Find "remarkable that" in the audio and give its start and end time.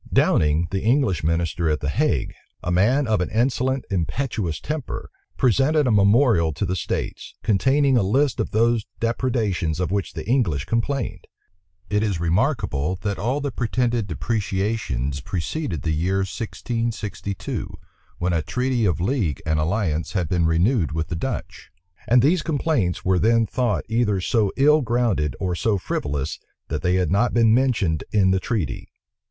12.19-13.19